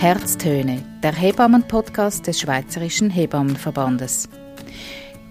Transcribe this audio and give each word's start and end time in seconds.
Herztöne, 0.00 0.84
der 1.02 1.12
Hebammen-Podcast 1.12 2.28
des 2.28 2.38
Schweizerischen 2.38 3.10
Hebammenverbandes. 3.10 4.28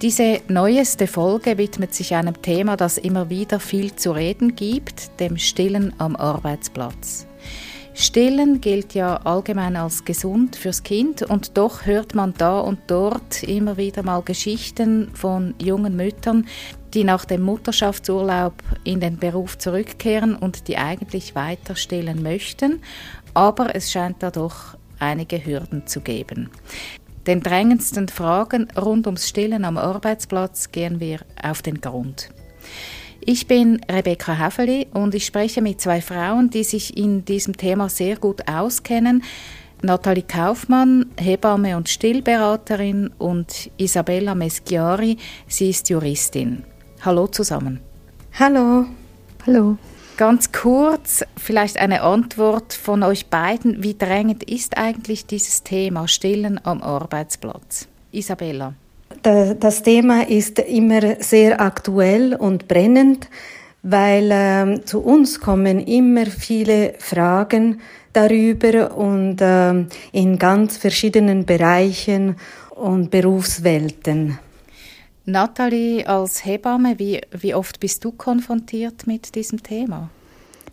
Diese 0.02 0.42
neueste 0.50 1.08
Folge 1.08 1.58
widmet 1.58 1.94
sich 1.94 2.14
einem 2.14 2.42
Thema, 2.42 2.76
das 2.76 2.98
immer 2.98 3.30
wieder 3.30 3.62
viel 3.62 3.96
zu 3.96 4.12
reden 4.12 4.58
gibt, 4.58 5.22
dem 5.22 5.38
Stillen 5.38 5.94
am 6.00 6.18
Arbeitsplatz. 6.18 7.28
Stillen 7.94 8.60
gilt 8.60 8.94
ja 8.94 9.16
allgemein 9.16 9.78
als 9.78 10.04
gesund 10.04 10.58
fürs 10.58 10.84
Kind 10.84 11.24
und 11.24 11.58
doch 11.58 11.86
hört 11.86 12.14
man 12.14 12.34
da 12.38 12.60
und 12.60 12.80
dort 12.88 13.44
immer 13.44 13.78
wieder 13.78 14.04
mal 14.04 14.22
Geschichten 14.22 15.10
von 15.16 15.56
jungen 15.60 15.96
Müttern, 15.96 16.46
die 16.94 17.04
nach 17.04 17.26
dem 17.26 17.42
Mutterschaftsurlaub 17.42 18.54
in 18.84 19.00
den 19.00 19.18
Beruf 19.18 19.58
zurückkehren 19.58 20.36
und 20.36 20.68
die 20.68 20.78
eigentlich 20.78 21.36
weiter 21.36 21.76
stillen 21.76 22.22
möchten, 22.22 22.82
aber 23.38 23.76
es 23.76 23.92
scheint 23.92 24.24
da 24.24 24.32
doch 24.32 24.76
einige 24.98 25.46
Hürden 25.46 25.86
zu 25.86 26.02
geben. 26.02 26.50
Den 27.28 27.42
drängendsten 27.42 28.08
Fragen 28.08 28.68
rund 28.76 29.06
ums 29.06 29.30
Stillen 29.30 29.64
am 29.64 29.78
Arbeitsplatz 29.78 30.72
gehen 30.72 31.00
wir 31.00 31.20
auf 31.40 31.62
den 31.62 31.80
Grund. 31.80 32.32
Ich 33.20 33.46
bin 33.46 33.80
Rebecca 33.92 34.34
Häfeli 34.34 34.88
und 34.92 35.14
ich 35.14 35.28
spreche 35.28 35.62
mit 35.62 35.80
zwei 35.80 36.02
Frauen, 36.02 36.50
die 36.50 36.64
sich 36.64 36.98
in 36.98 37.26
diesem 37.26 37.56
Thema 37.56 37.90
sehr 37.90 38.18
gut 38.18 38.50
auskennen. 38.50 39.24
Nathalie 39.84 40.24
Kaufmann, 40.24 41.12
Hebamme 41.20 41.78
und 41.78 41.90
Stillberaterin 41.90 43.12
und 43.20 43.70
Isabella 43.78 44.34
Meschiari, 44.34 45.18
sie 45.48 45.70
ist 45.70 45.92
Juristin. 45.92 46.64
Hallo 47.02 47.28
zusammen. 47.28 47.82
Hallo. 48.40 48.88
Hallo. 49.46 49.78
Ganz 50.18 50.52
kurz, 50.52 51.24
vielleicht 51.38 51.78
eine 51.78 52.02
Antwort 52.02 52.74
von 52.74 53.04
euch 53.04 53.28
beiden. 53.28 53.84
Wie 53.84 53.94
drängend 53.94 54.44
ist 54.44 54.76
eigentlich 54.76 55.28
dieses 55.28 55.62
Thema 55.62 56.08
Stillen 56.08 56.60
am 56.64 56.82
Arbeitsplatz? 56.82 57.88
Isabella. 58.12 58.74
Das 59.22 59.84
Thema 59.84 60.28
ist 60.28 60.58
immer 60.58 61.22
sehr 61.22 61.62
aktuell 61.62 62.34
und 62.34 62.68
brennend, 62.68 63.30
weil 63.84 64.32
äh, 64.32 64.82
zu 64.86 65.02
uns 65.02 65.40
kommen 65.40 65.80
immer 65.82 66.26
viele 66.26 66.96
Fragen 66.98 67.80
darüber 68.12 68.98
und 68.98 69.40
äh, 69.40 69.86
in 70.14 70.40
ganz 70.40 70.78
verschiedenen 70.78 71.46
Bereichen 71.46 72.38
und 72.72 73.12
Berufswelten. 73.12 74.40
Nathalie, 75.30 76.08
als 76.08 76.46
Hebamme, 76.46 77.00
wie, 77.00 77.20
wie 77.32 77.54
oft 77.54 77.82
bist 77.82 78.06
du 78.06 78.14
konfrontiert 78.14 79.08
mit 79.08 79.36
diesem 79.36 79.62
Thema? 79.62 80.10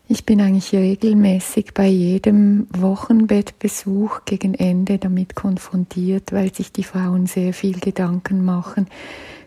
Ich 0.06 0.24
bin 0.24 0.40
eigentlich 0.40 0.72
regelmäßig 0.72 1.74
bei 1.74 1.88
jedem 1.88 2.68
Wochenbettbesuch 2.70 4.20
gegen 4.26 4.54
Ende 4.54 4.98
damit 4.98 5.34
konfrontiert, 5.34 6.30
weil 6.30 6.54
sich 6.54 6.70
die 6.70 6.84
Frauen 6.84 7.26
sehr 7.26 7.52
viel 7.52 7.80
Gedanken 7.80 8.44
machen, 8.44 8.86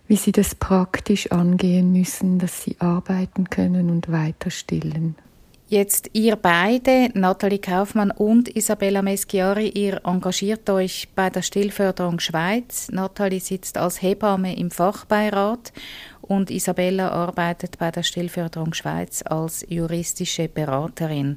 wie 0.09 0.17
sie 0.17 0.33
das 0.33 0.55
praktisch 0.55 1.31
angehen 1.31 1.93
müssen, 1.93 2.37
dass 2.37 2.61
sie 2.61 2.75
arbeiten 2.79 3.49
können 3.49 3.89
und 3.89 4.11
weiter 4.11 4.49
stillen. 4.49 5.15
Jetzt 5.69 6.11
ihr 6.13 6.37
beide, 6.37 7.09
Nathalie 7.13 7.59
Kaufmann 7.59 8.11
und 8.11 8.47
Isabella 8.55 9.01
Meschiari, 9.01 9.67
ihr 9.67 9.99
engagiert 10.05 10.69
euch 10.69 11.09
bei 11.13 11.29
der 11.29 11.41
Stillförderung 11.41 12.21
Schweiz. 12.21 12.87
Nathalie 12.89 13.41
sitzt 13.41 13.77
als 13.77 14.01
Hebamme 14.01 14.55
im 14.55 14.71
Fachbeirat 14.71 15.73
und 16.21 16.51
Isabella 16.51 17.09
arbeitet 17.09 17.77
bei 17.79 17.91
der 17.91 18.03
Stillförderung 18.03 18.73
Schweiz 18.73 19.21
als 19.23 19.65
juristische 19.67 20.47
Beraterin. 20.47 21.35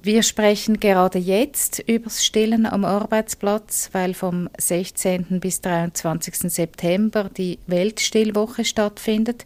Wir 0.00 0.22
sprechen 0.22 0.78
gerade 0.78 1.18
jetzt 1.18 1.80
über 1.88 2.04
das 2.04 2.24
Stillen 2.24 2.66
am 2.66 2.84
Arbeitsplatz, 2.84 3.90
weil 3.90 4.14
vom 4.14 4.48
16. 4.58 5.40
bis 5.40 5.60
23. 5.60 6.52
September 6.52 7.28
die 7.36 7.58
Weltstillwoche 7.66 8.64
stattfindet. 8.64 9.44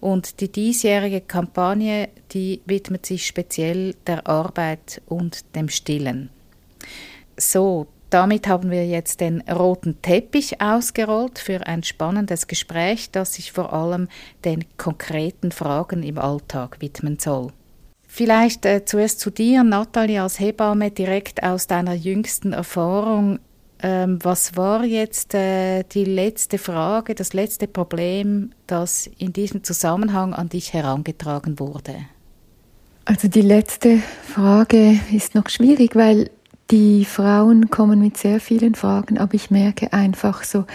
Und 0.00 0.40
die 0.40 0.50
diesjährige 0.50 1.20
Kampagne, 1.20 2.08
die 2.32 2.60
widmet 2.66 3.06
sich 3.06 3.26
speziell 3.26 3.94
der 4.06 4.26
Arbeit 4.26 5.02
und 5.06 5.44
dem 5.56 5.68
Stillen. 5.68 6.30
So, 7.36 7.88
damit 8.10 8.48
haben 8.48 8.70
wir 8.70 8.86
jetzt 8.86 9.20
den 9.20 9.42
roten 9.42 10.00
Teppich 10.00 10.60
ausgerollt 10.60 11.38
für 11.38 11.66
ein 11.66 11.82
spannendes 11.82 12.46
Gespräch, 12.46 13.10
das 13.10 13.34
sich 13.34 13.52
vor 13.52 13.72
allem 13.72 14.08
den 14.44 14.64
konkreten 14.78 15.52
Fragen 15.52 16.02
im 16.02 16.18
Alltag 16.18 16.80
widmen 16.80 17.18
soll. 17.18 17.52
Vielleicht 18.06 18.64
äh, 18.64 18.86
zuerst 18.86 19.20
zu 19.20 19.30
dir, 19.30 19.62
Nathalie, 19.62 20.22
als 20.22 20.40
Hebamme, 20.40 20.90
direkt 20.90 21.42
aus 21.42 21.66
deiner 21.66 21.92
jüngsten 21.92 22.54
Erfahrung. 22.54 23.38
Ähm, 23.80 24.18
was 24.22 24.56
war 24.56 24.84
jetzt 24.84 25.34
äh, 25.34 25.84
die 25.84 26.04
letzte 26.04 26.58
Frage, 26.58 27.14
das 27.14 27.32
letzte 27.32 27.68
Problem, 27.68 28.50
das 28.66 29.08
in 29.18 29.32
diesem 29.32 29.62
Zusammenhang 29.62 30.34
an 30.34 30.48
dich 30.48 30.72
herangetragen 30.72 31.58
wurde? 31.58 31.94
Also 33.04 33.28
die 33.28 33.42
letzte 33.42 34.00
Frage 34.24 34.98
ist 35.12 35.34
noch 35.34 35.48
schwierig, 35.48 35.94
weil 35.94 36.30
die 36.70 37.04
Frauen 37.04 37.70
kommen 37.70 38.00
mit 38.00 38.18
sehr 38.18 38.40
vielen 38.40 38.74
Fragen, 38.74 39.16
aber 39.16 39.34
ich 39.34 39.50
merke 39.50 39.92
einfach 39.92 40.42
so, 40.42 40.66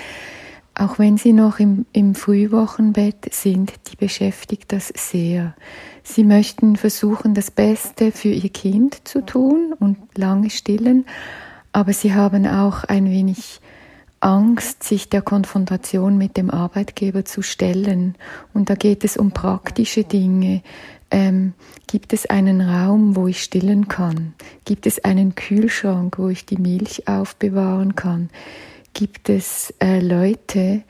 auch 0.75 0.97
wenn 0.97 1.17
sie 1.17 1.33
noch 1.33 1.59
im, 1.59 1.85
im 1.93 2.15
Frühwochenbett 2.15 3.31
sind, 3.31 3.73
die 3.91 3.95
beschäftigt 3.95 4.71
das 4.71 4.91
sehr. 4.95 5.55
Sie 6.01 6.23
möchten 6.23 6.77
versuchen, 6.77 7.35
das 7.35 7.51
Beste 7.51 8.11
für 8.11 8.29
ihr 8.29 8.49
Kind 8.49 9.07
zu 9.07 9.23
tun 9.23 9.75
und 9.79 9.97
lange 10.17 10.49
stillen, 10.49 11.05
aber 11.73 11.91
sie 11.91 12.13
haben 12.13 12.47
auch 12.47 12.83
ein 12.85 13.09
wenig 13.09 13.59
Angst, 14.21 14.83
sich 14.83 15.09
der 15.09 15.21
Konfrontation 15.21 16.17
mit 16.17 16.37
dem 16.37 16.49
Arbeitgeber 16.49 17.25
zu 17.25 17.41
stellen. 17.41 18.15
Und 18.53 18.69
da 18.69 18.75
geht 18.75 19.03
es 19.03 19.17
um 19.17 19.31
praktische 19.31 20.05
Dinge. 20.05 20.61
Ähm, 21.11 21.53
gibt 21.87 22.13
es 22.13 22.25
einen 22.25 22.61
Raum, 22.61 23.17
wo 23.17 23.27
ich 23.27 23.43
stillen 23.43 23.89
kann? 23.89 24.33
Gibt 24.63 24.87
es 24.87 25.03
einen 25.03 25.35
Kühlschrank, 25.35 26.17
wo 26.17 26.29
ich 26.29 26.45
die 26.45 26.57
Milch 26.57 27.07
aufbewahren 27.07 27.95
kann? 27.95 28.29
Gibt 28.93 29.29
es 29.29 29.73
äh, 29.79 29.99
Leute 29.99 30.83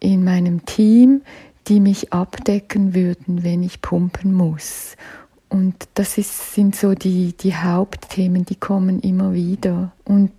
in 0.00 0.24
meinem 0.24 0.66
Team, 0.66 1.22
die 1.68 1.78
mich 1.78 2.12
abdecken 2.12 2.94
würden, 2.94 3.44
wenn 3.44 3.62
ich 3.62 3.80
pumpen 3.80 4.34
muss? 4.34 4.96
Und 5.52 5.86
das 5.92 6.16
ist, 6.16 6.54
sind 6.54 6.74
so 6.74 6.94
die, 6.94 7.34
die 7.34 7.54
Hauptthemen, 7.54 8.46
die 8.46 8.54
kommen 8.54 9.00
immer 9.00 9.34
wieder. 9.34 9.92
Und 10.02 10.32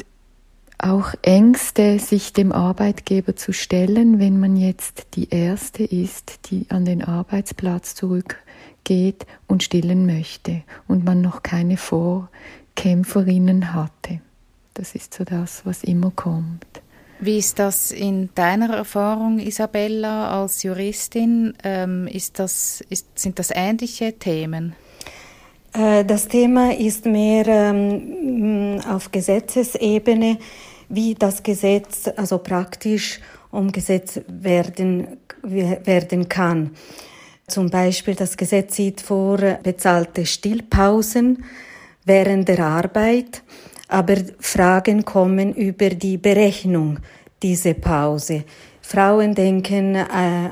auch 0.79 1.13
Ängste, 1.21 1.99
sich 1.99 2.33
dem 2.33 2.51
Arbeitgeber 2.51 3.35
zu 3.35 3.53
stellen, 3.53 4.17
wenn 4.17 4.39
man 4.39 4.57
jetzt 4.57 5.05
die 5.13 5.29
Erste 5.29 5.83
ist, 5.83 6.49
die 6.49 6.65
an 6.69 6.85
den 6.85 7.03
Arbeitsplatz 7.03 7.93
zurückgeht 7.93 9.27
und 9.45 9.61
stillen 9.61 10.07
möchte 10.07 10.63
und 10.87 11.05
man 11.05 11.21
noch 11.21 11.43
keine 11.43 11.77
Vorkämpferinnen 11.77 13.71
hatte. 13.71 14.19
Das 14.73 14.95
ist 14.95 15.13
so 15.13 15.25
das, 15.25 15.63
was 15.63 15.83
immer 15.83 16.09
kommt. 16.09 16.65
Wie 17.19 17.37
ist 17.37 17.59
das 17.59 17.91
in 17.91 18.31
deiner 18.33 18.73
Erfahrung, 18.73 19.37
Isabella, 19.37 20.41
als 20.41 20.63
Juristin? 20.63 21.53
Ähm, 21.63 22.07
ist 22.07 22.39
das, 22.39 22.83
ist, 22.89 23.19
sind 23.19 23.37
das 23.37 23.51
ähnliche 23.53 24.17
Themen? 24.17 24.75
Äh, 25.73 26.05
das 26.05 26.27
Thema 26.27 26.73
ist 26.73 27.05
mehr 27.05 27.47
ähm, 27.47 28.79
auf 28.89 29.11
Gesetzesebene, 29.11 30.37
wie 30.89 31.15
das 31.15 31.41
Gesetz 31.41 32.09
also 32.15 32.37
praktisch 32.37 33.19
umgesetzt 33.51 34.21
werden, 34.27 35.17
werden 35.41 36.29
kann. 36.29 36.71
Zum 37.47 37.69
Beispiel 37.69 38.15
das 38.15 38.37
Gesetz 38.37 38.75
sieht 38.75 39.01
vor 39.01 39.37
bezahlte 39.37 40.25
Stillpausen 40.25 41.43
während 42.05 42.47
der 42.47 42.59
Arbeit, 42.59 43.43
aber 43.87 44.15
Fragen 44.39 45.03
kommen 45.03 45.53
über 45.53 45.89
die 45.89 46.17
Berechnung 46.17 46.99
dieser 47.41 47.73
Pause. 47.73 48.45
Frauen 48.81 49.35
denken 49.35 49.95
äh, 49.95 50.05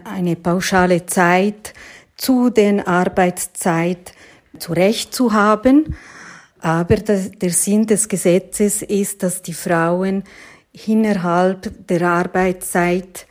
eine 0.04 0.36
pauschale 0.36 1.06
Zeit 1.06 1.74
zu 2.18 2.50
den 2.50 2.86
Arbeitszeit 2.86 4.14
zurecht 4.60 5.14
zu 5.14 5.34
haben. 5.34 5.96
Aber 6.60 6.96
der 6.96 7.50
Sinn 7.50 7.88
des 7.88 8.08
Gesetzes 8.08 8.82
ist, 8.82 9.24
dass 9.24 9.42
die 9.42 9.54
Frauen 9.54 10.24
innerhalb 10.86 11.88
der 11.88 12.02
Arbeitszeit 12.04 13.26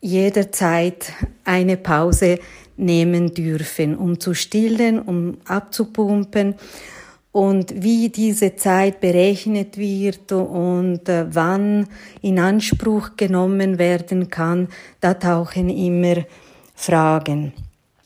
jederzeit 0.00 1.12
eine 1.44 1.76
Pause 1.76 2.38
nehmen 2.76 3.34
dürfen, 3.34 3.96
um 3.96 4.20
zu 4.20 4.34
stillen, 4.34 5.00
um 5.00 5.38
abzupumpen. 5.44 6.54
Und 7.32 7.82
wie 7.82 8.08
diese 8.08 8.56
Zeit 8.56 9.00
berechnet 9.00 9.76
wird 9.76 10.32
und 10.32 11.08
äh, 11.08 11.26
wann 11.30 11.86
in 12.22 12.38
Anspruch 12.38 13.16
genommen 13.16 13.78
werden 13.78 14.30
kann, 14.30 14.68
da 15.00 15.14
tauchen 15.14 15.68
immer 15.68 16.24
Fragen. 16.74 17.52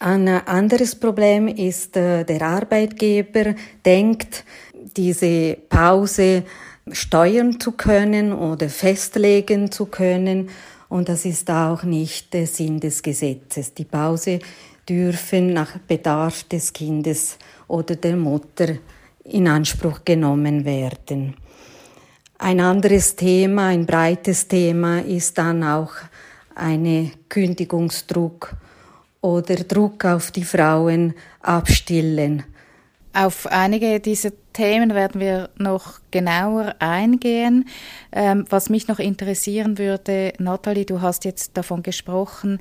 Ein 0.05 0.27
anderes 0.27 0.97
Problem 0.97 1.47
ist, 1.47 1.97
äh, 1.97 2.25
der 2.25 2.43
Arbeitgeber 2.43 3.55
denkt, 3.87 4.45
diese 4.97 5.57
Pause 5.69 6.43
steuern 6.91 7.61
zu 7.61 7.71
können 7.71 8.33
oder 8.33 8.69
festlegen 8.69 9.71
zu 9.71 9.87
können. 9.87 10.51
Und 10.89 11.09
das 11.09 11.25
ist 11.25 11.49
auch 11.53 11.85
nicht 11.85 12.35
der 12.35 12.49
Sinn 12.49 12.81
des 12.81 13.01
Gesetzes. 13.01 13.75
Die 13.75 13.85
Pause 13.85 14.41
dürfen 14.89 15.53
nach 15.53 15.79
Bedarf 15.79 16.43
des 16.49 16.73
Kindes 16.73 17.39
oder 17.69 17.95
der 17.95 18.17
Mutter 18.17 18.75
in 19.23 19.47
Anspruch 19.47 20.01
genommen 20.05 20.65
werden. 20.65 21.37
Ein 22.39 22.59
anderes 22.59 23.15
Thema, 23.15 23.69
ein 23.69 23.87
breites 23.87 24.49
Thema 24.49 24.99
ist 24.99 25.39
dann 25.39 25.63
auch 25.63 25.93
eine 26.57 27.13
Kündigungsdruck 27.29 28.57
oder 29.23 29.55
Druck 29.57 30.05
auf 30.05 30.31
die 30.31 30.45
Frauen 30.45 31.15
abstillen. 31.41 32.45
Auf 33.15 33.47
einige 33.47 34.01
dieser 34.01 34.31
Themen 34.53 34.95
werden 34.95 35.21
wir 35.21 35.51
noch 35.59 36.01
genauer 36.11 36.75
eingehen. 36.79 37.69
Ähm, 38.11 38.47
was 38.49 38.71
mich 38.71 38.89
noch 38.89 38.99
interessieren 38.99 39.79
würde, 39.79 40.33
Nathalie, 40.39 40.87
du 40.87 41.01
hast 41.03 41.25
jetzt 41.25 41.57
davon 41.57 41.83
gesprochen, 41.83 42.59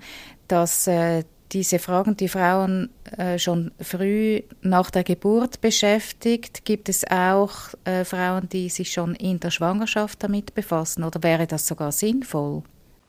dass 0.47 0.87
äh, 0.87 1.23
diese 1.53 1.79
Fragen 1.79 2.17
die 2.17 2.27
Frauen 2.27 2.89
äh, 3.17 3.39
schon 3.39 3.71
früh 3.79 4.41
nach 4.61 4.91
der 4.91 5.03
Geburt 5.03 5.61
beschäftigt. 5.61 6.65
Gibt 6.65 6.89
es 6.89 7.09
auch 7.09 7.53
äh, 7.85 8.03
Frauen, 8.05 8.49
die 8.49 8.69
sich 8.69 8.91
schon 8.91 9.15
in 9.15 9.39
der 9.39 9.51
Schwangerschaft 9.51 10.23
damit 10.23 10.53
befassen 10.53 11.03
oder 11.03 11.23
wäre 11.23 11.47
das 11.47 11.67
sogar 11.67 11.91
sinnvoll? 11.91 12.63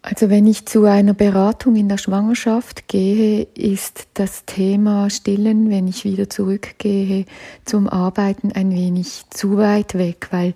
Also 0.04 0.30
wenn 0.30 0.48
ich 0.48 0.66
zu 0.66 0.84
einer 0.84 1.14
Beratung 1.14 1.76
in 1.76 1.88
der 1.88 1.96
Schwangerschaft 1.96 2.88
gehe, 2.88 3.46
ist 3.54 4.08
das 4.14 4.44
Thema 4.44 5.08
Stillen, 5.10 5.70
wenn 5.70 5.86
ich 5.86 6.04
wieder 6.04 6.28
zurückgehe 6.28 7.24
zum 7.64 7.88
Arbeiten, 7.88 8.50
ein 8.50 8.72
wenig 8.72 9.22
zu 9.30 9.56
weit 9.58 9.94
weg, 9.94 10.26
weil 10.32 10.54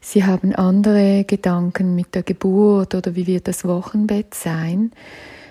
sie 0.00 0.24
haben 0.24 0.54
andere 0.54 1.24
Gedanken 1.24 1.94
mit 1.94 2.14
der 2.14 2.22
Geburt 2.22 2.94
oder 2.94 3.14
wie 3.14 3.26
wird 3.26 3.46
das 3.46 3.66
Wochenbett 3.66 4.32
sein. 4.32 4.92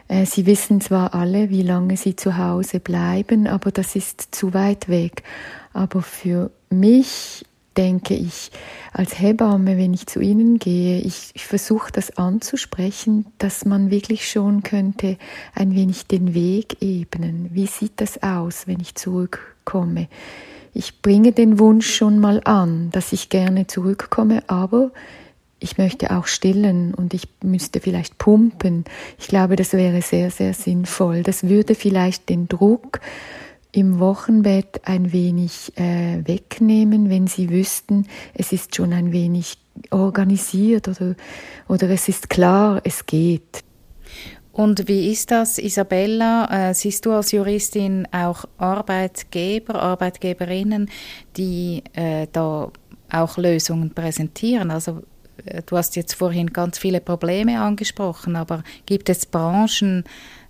Äh, 0.07 0.25
sie 0.25 0.47
wissen 0.47 0.81
zwar 0.81 1.13
alle, 1.13 1.51
wie 1.51 1.61
lange 1.61 1.95
sie 1.95 2.15
zu 2.15 2.37
Hause 2.37 2.79
bleiben, 2.79 3.45
aber 3.45 3.69
das 3.69 3.95
ist 3.95 4.29
zu 4.33 4.55
weit 4.55 4.89
weg. 4.89 5.21
Aber 5.73 6.01
für 6.01 6.49
mich 6.71 7.45
denke 7.77 8.15
ich 8.15 8.51
als 8.91 9.19
Hebamme, 9.19 9.77
wenn 9.77 9.93
ich 9.93 10.07
zu 10.07 10.19
Ihnen 10.19 10.57
gehe, 10.57 10.99
ich, 10.99 11.31
ich 11.33 11.45
versuche 11.45 11.91
das 11.91 12.17
anzusprechen, 12.17 13.27
dass 13.37 13.63
man 13.65 13.91
wirklich 13.91 14.29
schon 14.29 14.63
könnte 14.63 15.17
ein 15.53 15.75
wenig 15.75 16.07
den 16.07 16.33
Weg 16.33 16.81
ebnen. 16.81 17.49
Wie 17.53 17.67
sieht 17.67 17.93
das 17.97 18.23
aus, 18.23 18.65
wenn 18.65 18.79
ich 18.79 18.95
zurückkomme? 18.95 20.07
Ich 20.73 21.01
bringe 21.01 21.31
den 21.31 21.59
Wunsch 21.59 21.93
schon 21.93 22.19
mal 22.19 22.41
an, 22.43 22.89
dass 22.91 23.13
ich 23.13 23.29
gerne 23.29 23.67
zurückkomme, 23.67 24.43
aber 24.47 24.91
ich 25.59 25.77
möchte 25.77 26.15
auch 26.15 26.27
stillen 26.27 26.93
und 26.93 27.13
ich 27.13 27.27
müsste 27.41 27.79
vielleicht 27.79 28.17
pumpen. 28.17 28.85
Ich 29.17 29.27
glaube, 29.27 29.55
das 29.55 29.73
wäre 29.73 30.01
sehr, 30.01 30.29
sehr 30.29 30.53
sinnvoll. 30.53 31.23
Das 31.23 31.47
würde 31.47 31.73
vielleicht 31.73 32.29
den 32.29 32.47
Druck 32.47 32.99
im 33.77 33.99
Wochenbett 33.99 34.81
ein 34.85 35.13
wenig 35.13 35.71
äh, 35.77 36.25
wegnehmen, 36.25 37.11
wenn 37.11 37.27
sie 37.27 37.51
wüssten, 37.51 38.07
es 38.33 38.51
ist 38.51 38.75
schon 38.75 38.91
ein 38.91 39.11
wenig 39.11 39.59
organisiert 39.91 40.87
oder, 40.87 41.15
oder 41.67 41.87
es 41.91 42.09
ist 42.09 42.27
klar, 42.27 42.81
es 42.83 43.05
geht. 43.05 43.63
Und 44.51 44.87
wie 44.87 45.11
ist 45.11 45.29
das, 45.29 45.59
Isabella? 45.59 46.69
Äh, 46.69 46.73
siehst 46.73 47.05
du 47.05 47.11
als 47.11 47.31
Juristin 47.31 48.07
auch 48.11 48.45
Arbeitgeber, 48.57 49.75
Arbeitgeberinnen, 49.75 50.89
die 51.37 51.83
äh, 51.93 52.25
da 52.31 52.71
auch 53.11 53.37
Lösungen 53.37 53.93
präsentieren? 53.93 54.71
Also 54.71 55.03
äh, 55.45 55.61
du 55.63 55.77
hast 55.77 55.95
jetzt 55.95 56.15
vorhin 56.15 56.47
ganz 56.47 56.79
viele 56.79 56.99
Probleme 56.99 57.61
angesprochen, 57.61 58.37
aber 58.37 58.63
gibt 58.87 59.07
es 59.09 59.27
Branchen 59.27 60.03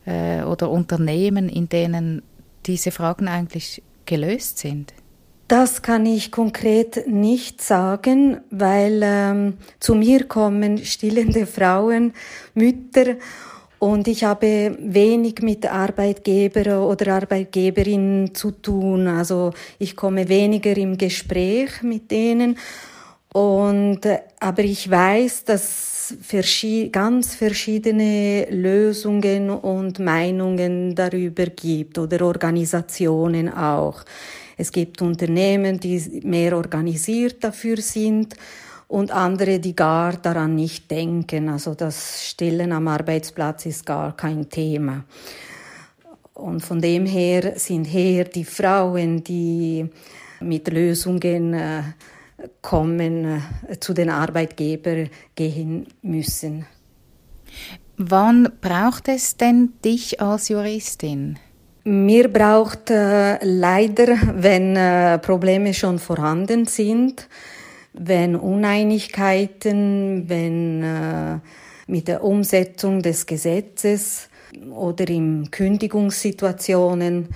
äh, 0.05 0.43
oder 0.43 0.69
Unternehmen, 0.71 1.49
in 1.49 1.67
denen 1.67 2.21
diese 2.67 2.91
Fragen 2.91 3.27
eigentlich 3.27 3.81
gelöst 4.05 4.59
sind? 4.59 4.93
Das 5.47 5.81
kann 5.81 6.05
ich 6.05 6.31
konkret 6.31 7.07
nicht 7.07 7.61
sagen, 7.61 8.41
weil 8.49 9.01
ähm, 9.01 9.53
zu 9.79 9.95
mir 9.95 10.25
kommen 10.25 10.83
stillende 10.83 11.45
Frauen, 11.57 12.13
Mütter 12.53 13.15
und 13.79 14.07
ich 14.07 14.23
habe 14.23 14.75
wenig 14.79 15.41
mit 15.41 15.71
Arbeitgeber 15.71 16.81
oder 16.85 17.15
Arbeitgeberinnen 17.15 18.33
zu 18.33 18.51
tun. 18.51 19.07
Also 19.07 19.53
ich 19.77 19.95
komme 19.95 20.27
weniger 20.27 20.75
im 20.75 20.97
Gespräch 20.97 21.83
mit 21.83 22.09
denen. 22.09 22.57
Und, 23.31 24.05
äh, 24.05 24.21
aber 24.39 24.63
ich 24.63 24.89
weiß, 24.89 25.43
dass 25.45 25.96
ganz 26.91 27.35
verschiedene 27.35 28.47
Lösungen 28.49 29.49
und 29.49 29.99
Meinungen 29.99 30.95
darüber 30.95 31.45
gibt 31.47 31.97
oder 31.97 32.25
Organisationen 32.25 33.51
auch. 33.53 34.03
Es 34.57 34.71
gibt 34.71 35.01
Unternehmen, 35.01 35.79
die 35.79 36.21
mehr 36.23 36.55
organisiert 36.57 37.43
dafür 37.43 37.77
sind 37.77 38.35
und 38.87 39.11
andere, 39.11 39.59
die 39.59 39.75
gar 39.75 40.13
daran 40.13 40.55
nicht 40.55 40.89
denken. 40.89 41.49
Also 41.49 41.75
das 41.75 42.27
Stillen 42.27 42.71
am 42.71 42.87
Arbeitsplatz 42.87 43.65
ist 43.65 43.85
gar 43.85 44.15
kein 44.15 44.49
Thema. 44.49 45.03
Und 46.33 46.61
von 46.61 46.79
dem 46.79 47.05
her 47.05 47.53
sind 47.57 47.85
her 47.85 48.23
die 48.25 48.45
Frauen, 48.45 49.23
die 49.23 49.89
mit 50.39 50.67
Lösungen 50.67 51.53
äh, 51.53 51.81
kommen, 52.61 53.41
äh, 53.67 53.79
zu 53.79 53.93
den 53.93 54.09
Arbeitgebern 54.09 55.09
gehen 55.35 55.87
müssen. 56.01 56.65
Wann 57.97 58.49
braucht 58.61 59.07
es 59.07 59.37
denn 59.37 59.73
dich 59.83 60.21
als 60.21 60.49
Juristin? 60.49 61.39
Mir 61.83 62.31
braucht 62.31 62.91
äh, 62.91 63.43
leider, 63.43 64.17
wenn 64.35 64.75
äh, 64.75 65.17
Probleme 65.19 65.73
schon 65.73 65.99
vorhanden 65.99 66.65
sind, 66.65 67.27
wenn 67.93 68.35
Uneinigkeiten, 68.35 70.27
wenn 70.27 70.83
äh, 70.83 71.39
mit 71.87 72.07
der 72.07 72.23
Umsetzung 72.23 73.01
des 73.01 73.25
Gesetzes 73.25 74.29
oder 74.75 75.07
in 75.07 75.49
Kündigungssituationen, 75.49 77.29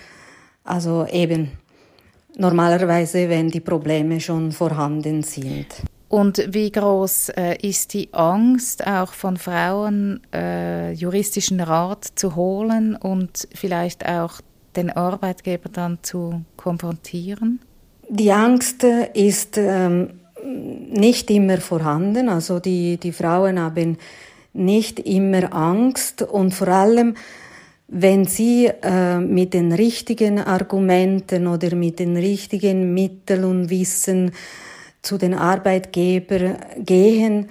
also 0.63 1.07
eben 1.07 1.51
Normalerweise, 2.37 3.29
wenn 3.29 3.49
die 3.49 3.59
Probleme 3.59 4.19
schon 4.19 4.51
vorhanden 4.51 5.23
sind. 5.23 5.67
Und 6.07 6.45
wie 6.49 6.71
groß 6.71 7.29
äh, 7.29 7.55
ist 7.61 7.93
die 7.93 8.09
Angst 8.13 8.85
auch 8.85 9.13
von 9.13 9.37
Frauen, 9.37 10.21
äh, 10.33 10.91
juristischen 10.91 11.61
Rat 11.61 12.05
zu 12.15 12.35
holen 12.35 12.97
und 12.97 13.47
vielleicht 13.53 14.05
auch 14.05 14.41
den 14.75 14.89
Arbeitgeber 14.89 15.69
dann 15.69 15.99
zu 16.01 16.41
konfrontieren? 16.57 17.61
Die 18.09 18.31
Angst 18.31 18.83
ist 19.13 19.57
ähm, 19.57 20.19
nicht 20.43 21.29
immer 21.31 21.59
vorhanden. 21.59 22.27
Also 22.27 22.59
die, 22.59 22.97
die 22.97 23.13
Frauen 23.13 23.57
haben 23.57 23.97
nicht 24.53 24.99
immer 24.99 25.53
Angst 25.53 26.21
und 26.23 26.53
vor 26.53 26.67
allem 26.67 27.15
wenn 27.93 28.25
Sie 28.25 28.67
äh, 28.67 29.19
mit 29.19 29.53
den 29.53 29.73
richtigen 29.73 30.39
Argumenten 30.39 31.45
oder 31.45 31.75
mit 31.75 31.99
den 31.99 32.15
richtigen 32.15 32.93
Mitteln 32.93 33.43
und 33.43 33.69
Wissen 33.69 34.31
zu 35.01 35.17
den 35.17 35.33
Arbeitgebern 35.33 36.55
gehen, 36.77 37.49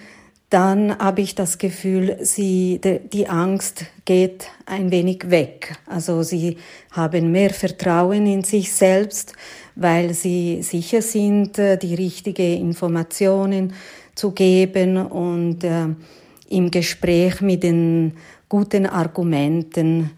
dann 0.48 0.98
habe 0.98 1.20
ich 1.20 1.34
das 1.34 1.58
Gefühl, 1.58 2.16
sie, 2.22 2.80
die 3.12 3.28
Angst 3.28 3.84
geht 4.04 4.48
ein 4.66 4.90
wenig 4.90 5.30
weg. 5.30 5.76
Also 5.86 6.22
sie 6.22 6.56
haben 6.90 7.30
mehr 7.30 7.50
Vertrauen 7.50 8.26
in 8.26 8.42
sich 8.42 8.72
selbst, 8.72 9.34
weil 9.76 10.14
sie 10.14 10.62
sicher 10.62 11.02
sind, 11.02 11.58
äh, 11.58 11.76
die 11.76 11.94
richtigen 11.94 12.60
Informationen 12.60 13.74
zu 14.14 14.32
geben 14.32 14.96
und 14.96 15.64
äh, 15.64 15.88
im 16.48 16.70
Gespräch 16.70 17.42
mit 17.42 17.62
den 17.62 18.14
guten 18.48 18.86
Argumenten 18.86 20.10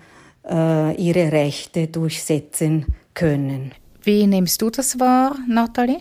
äh, 0.48 0.94
ihre 0.96 1.32
Rechte 1.32 1.88
durchsetzen 1.88 2.86
können. 3.14 3.72
Wie 4.02 4.26
nimmst 4.26 4.60
du 4.62 4.70
das 4.70 4.98
wahr, 4.98 5.36
Nathalie? 5.48 6.00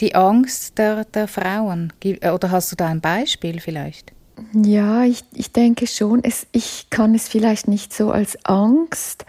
Die 0.00 0.14
Angst 0.14 0.78
der, 0.78 1.04
der 1.04 1.28
Frauen? 1.28 1.92
Äh, 2.02 2.30
oder 2.30 2.50
hast 2.50 2.72
du 2.72 2.76
da 2.76 2.88
ein 2.88 3.00
Beispiel 3.00 3.60
vielleicht? 3.60 4.12
Ja, 4.52 5.04
ich, 5.04 5.22
ich 5.34 5.52
denke 5.52 5.86
schon. 5.86 6.24
Es, 6.24 6.46
ich 6.52 6.88
kann 6.90 7.14
es 7.14 7.28
vielleicht 7.28 7.68
nicht 7.68 7.92
so 7.92 8.10
als 8.10 8.36
Angst 8.44 9.24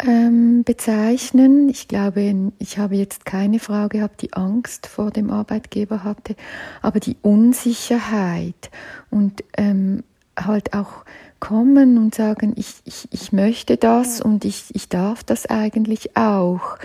ähm, 0.00 0.64
bezeichnen. 0.64 1.68
Ich 1.68 1.88
glaube, 1.88 2.52
ich 2.58 2.78
habe 2.78 2.96
jetzt 2.96 3.24
keine 3.24 3.58
Frau 3.58 3.88
gehabt, 3.88 4.22
die 4.22 4.32
Angst 4.32 4.86
vor 4.86 5.10
dem 5.10 5.30
Arbeitgeber 5.30 6.04
hatte, 6.04 6.36
aber 6.82 7.00
die 7.00 7.16
Unsicherheit 7.22 8.70
und 9.10 9.44
ähm, 9.56 10.02
halt 10.36 10.74
auch 10.74 11.04
kommen 11.44 11.98
und 11.98 12.14
sagen, 12.14 12.54
ich, 12.56 12.74
ich, 12.84 13.06
ich 13.10 13.32
möchte 13.32 13.76
das 13.76 14.20
und 14.20 14.46
ich, 14.46 14.74
ich 14.74 14.88
darf 14.88 15.22
das 15.22 15.44
eigentlich 15.46 16.16
auch. 16.16 16.78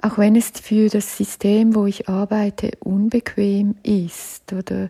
auch 0.00 0.18
wenn 0.18 0.36
es 0.36 0.52
für 0.62 0.88
das 0.88 1.16
System, 1.16 1.74
wo 1.74 1.86
ich 1.86 2.08
arbeite, 2.08 2.70
unbequem 2.78 3.74
ist 3.82 4.52
oder 4.52 4.88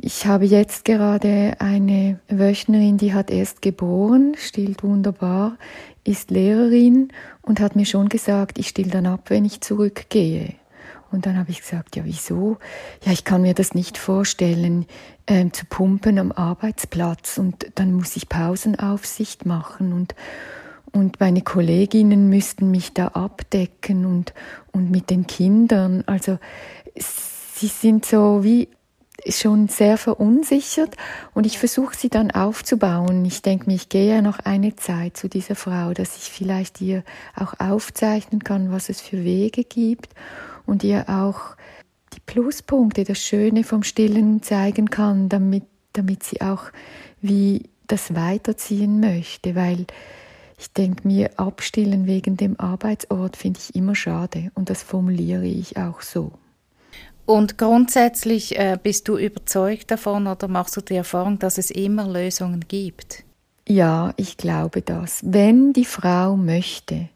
ich 0.00 0.26
habe 0.26 0.46
jetzt 0.46 0.84
gerade 0.84 1.56
eine 1.58 2.20
Wöchnerin, 2.28 2.96
die 2.96 3.12
hat 3.12 3.30
erst 3.30 3.60
geboren, 3.60 4.34
stillt 4.38 4.82
wunderbar, 4.82 5.58
ist 6.04 6.30
Lehrerin 6.30 7.08
und 7.42 7.60
hat 7.60 7.76
mir 7.76 7.84
schon 7.84 8.08
gesagt, 8.08 8.58
ich 8.58 8.68
still 8.68 8.88
dann 8.88 9.06
ab, 9.06 9.24
wenn 9.28 9.44
ich 9.44 9.60
zurückgehe. 9.60 10.54
Und 11.10 11.26
dann 11.26 11.38
habe 11.38 11.50
ich 11.50 11.60
gesagt, 11.60 11.96
ja, 11.96 12.04
wieso? 12.04 12.58
Ja, 13.04 13.12
ich 13.12 13.24
kann 13.24 13.42
mir 13.42 13.54
das 13.54 13.74
nicht 13.74 13.98
vorstellen, 13.98 14.86
ähm, 15.26 15.52
zu 15.52 15.64
pumpen 15.66 16.18
am 16.18 16.32
Arbeitsplatz 16.32 17.38
und 17.38 17.66
dann 17.74 17.92
muss 17.92 18.16
ich 18.16 18.28
Pausenaufsicht 18.28 19.46
machen 19.46 19.92
und 19.92 20.14
und 20.90 21.20
meine 21.20 21.42
Kolleginnen 21.42 22.28
müssten 22.30 22.70
mich 22.70 22.94
da 22.94 23.08
abdecken 23.08 24.06
und, 24.06 24.32
und 24.72 24.90
mit 24.90 25.10
den 25.10 25.26
Kindern. 25.26 26.02
Also 26.06 26.38
sie 26.96 27.66
sind 27.66 28.06
so 28.06 28.42
wie 28.42 28.68
schon 29.28 29.68
sehr 29.68 29.98
verunsichert 29.98 30.96
und 31.34 31.44
ich 31.44 31.58
versuche 31.58 31.94
sie 31.96 32.08
dann 32.08 32.30
aufzubauen. 32.30 33.24
Ich 33.26 33.42
denke 33.42 33.66
mir, 33.66 33.74
ich 33.74 33.88
gehe 33.88 34.08
ja 34.14 34.22
noch 34.22 34.38
eine 34.38 34.76
Zeit 34.76 35.16
zu 35.16 35.28
dieser 35.28 35.56
Frau, 35.56 35.92
dass 35.92 36.16
ich 36.16 36.30
vielleicht 36.30 36.80
ihr 36.80 37.02
auch 37.36 37.54
aufzeichnen 37.58 38.42
kann, 38.42 38.72
was 38.72 38.88
es 38.88 39.00
für 39.00 39.24
Wege 39.24 39.64
gibt 39.64 40.14
und 40.68 40.84
ihr 40.84 41.08
auch 41.08 41.56
die 42.14 42.20
Pluspunkte, 42.20 43.04
das 43.04 43.18
Schöne 43.18 43.64
vom 43.64 43.82
Stillen 43.82 44.42
zeigen 44.42 44.90
kann, 44.90 45.28
damit, 45.28 45.64
damit 45.92 46.22
sie 46.22 46.40
auch 46.40 46.64
wie 47.20 47.68
das 47.86 48.14
weiterziehen 48.14 49.00
möchte, 49.00 49.54
weil 49.54 49.86
ich 50.58 50.72
denke 50.72 51.06
mir, 51.06 51.30
abstillen 51.38 52.06
wegen 52.06 52.36
dem 52.36 52.58
Arbeitsort 52.58 53.36
finde 53.36 53.60
ich 53.60 53.74
immer 53.74 53.94
schade 53.94 54.50
und 54.54 54.70
das 54.70 54.82
formuliere 54.82 55.46
ich 55.46 55.76
auch 55.76 56.02
so. 56.02 56.32
Und 57.24 57.58
grundsätzlich 57.58 58.58
äh, 58.58 58.78
bist 58.82 59.06
du 59.06 59.18
überzeugt 59.18 59.90
davon 59.90 60.26
oder 60.26 60.48
machst 60.48 60.76
du 60.76 60.80
die 60.80 60.94
Erfahrung, 60.94 61.38
dass 61.38 61.58
es 61.58 61.70
immer 61.70 62.08
Lösungen 62.08 62.64
gibt? 62.66 63.24
Ja, 63.68 64.14
ich 64.16 64.38
glaube 64.38 64.80
das. 64.80 65.20
Wenn 65.22 65.74
die 65.74 65.84
Frau 65.84 66.36
möchte. 66.36 67.10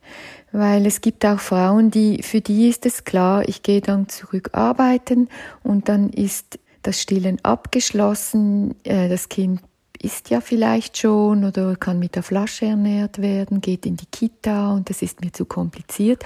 Weil 0.53 0.87
es 0.87 1.01
gibt 1.01 1.25
auch 1.25 1.41
Frauen, 1.41 1.91
die, 1.91 2.23
für 2.23 2.41
die 2.41 2.69
ist 2.69 2.85
es 2.85 3.05
klar, 3.05 3.49
ich 3.49 3.63
gehe 3.63 3.81
dann 3.81 4.09
zurück 4.09 4.51
arbeiten 4.53 5.29
und 5.63 5.89
dann 5.89 6.11
ist 6.11 6.59
das 6.83 7.01
Stillen 7.01 7.39
abgeschlossen, 7.43 8.75
äh, 8.85 9.09
das 9.09 9.29
Kind 9.29 9.61
isst 10.01 10.31
ja 10.31 10.41
vielleicht 10.41 10.99
schon 10.99 11.45
oder 11.45 11.77
kann 11.77 11.99
mit 11.99 12.17
der 12.17 12.23
Flasche 12.23 12.67
ernährt 12.67 13.23
werden, 13.23 13.61
geht 13.61 13.87
in 13.87 13.97
die 13.97 14.07
Kita 14.07 14.73
und 14.73 14.91
das 14.91 15.01
ist 15.01 15.21
mir 15.21 15.33
zu 15.33 15.45
kompliziert 15.45 16.25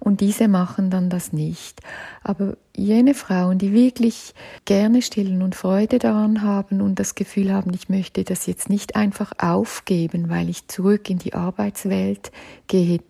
und 0.00 0.20
diese 0.20 0.48
machen 0.48 0.90
dann 0.90 1.10
das 1.10 1.32
nicht. 1.32 1.80
Aber 2.24 2.56
jene 2.74 3.14
Frauen, 3.14 3.58
die 3.58 3.72
wirklich 3.72 4.34
gerne 4.64 5.02
stillen 5.02 5.42
und 5.42 5.54
Freude 5.54 5.98
daran 5.98 6.42
haben 6.42 6.80
und 6.80 6.98
das 6.98 7.14
Gefühl 7.14 7.52
haben, 7.52 7.72
ich 7.74 7.88
möchte 7.90 8.24
das 8.24 8.46
jetzt 8.46 8.70
nicht 8.70 8.96
einfach 8.96 9.32
aufgeben, 9.38 10.30
weil 10.30 10.48
ich 10.48 10.66
zurück 10.68 11.08
in 11.10 11.18
die 11.18 11.34
Arbeitswelt 11.34 12.32
gehe, 12.66 13.00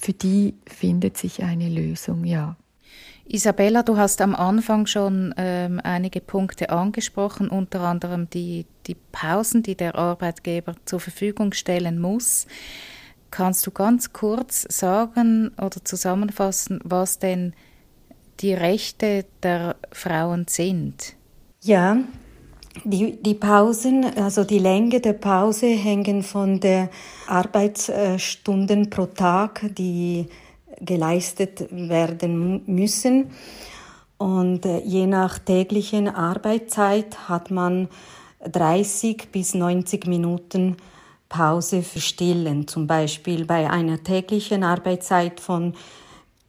für 0.00 0.12
die 0.12 0.54
findet 0.66 1.16
sich 1.16 1.42
eine 1.42 1.68
Lösung, 1.68 2.24
ja. 2.24 2.56
Isabella, 3.30 3.82
du 3.82 3.98
hast 3.98 4.22
am 4.22 4.34
Anfang 4.34 4.86
schon 4.86 5.34
ähm, 5.36 5.80
einige 5.84 6.20
Punkte 6.20 6.70
angesprochen, 6.70 7.50
unter 7.50 7.82
anderem 7.82 8.30
die, 8.30 8.64
die 8.86 8.94
Pausen, 8.94 9.62
die 9.62 9.74
der 9.74 9.96
Arbeitgeber 9.96 10.74
zur 10.86 10.98
Verfügung 10.98 11.52
stellen 11.52 11.98
muss. 11.98 12.46
Kannst 13.30 13.66
du 13.66 13.70
ganz 13.70 14.14
kurz 14.14 14.62
sagen 14.70 15.50
oder 15.58 15.84
zusammenfassen, 15.84 16.80
was 16.84 17.18
denn 17.18 17.52
die 18.40 18.54
Rechte 18.54 19.26
der 19.42 19.76
Frauen 19.92 20.46
sind? 20.48 21.14
Ja, 21.62 21.98
die, 22.84 23.22
die 23.22 23.34
Pausen, 23.34 24.04
also 24.16 24.44
die 24.44 24.58
Länge 24.58 25.00
der 25.00 25.14
Pause 25.14 25.66
hängen 25.66 26.22
von 26.22 26.60
der 26.60 26.90
Arbeitsstunden 27.26 28.90
pro 28.90 29.06
Tag, 29.06 29.62
die 29.76 30.26
geleistet 30.80 31.66
werden 31.70 32.62
müssen. 32.66 33.30
Und 34.16 34.66
äh, 34.66 34.80
je 34.80 35.06
nach 35.06 35.38
täglichen 35.38 36.08
Arbeitszeit 36.08 37.28
hat 37.28 37.50
man 37.50 37.88
30 38.40 39.30
bis 39.32 39.54
90 39.54 40.06
Minuten 40.06 40.76
Pause 41.28 41.82
für 41.82 42.00
Stillen, 42.00 42.66
zum 42.66 42.86
Beispiel 42.86 43.44
bei 43.44 43.70
einer 43.70 44.02
täglichen 44.02 44.64
Arbeitszeit 44.64 45.40
von 45.40 45.74